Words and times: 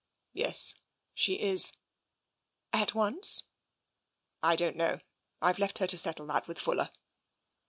"Yes, 0.43 0.73
she 1.13 1.39
is." 1.39 1.73
"At 2.73 2.95
once?"" 2.95 3.43
I 4.51 4.55
don't 4.55 4.75
know. 4.75 5.01
I've 5.43 5.59
left 5.59 5.77
her 5.77 5.85
to 5.85 5.97
settle 5.99 6.25
that 6.25 6.47
with 6.47 6.57
Fuller." 6.59 6.89